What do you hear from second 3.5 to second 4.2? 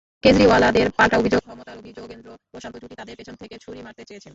ছুরি মারতে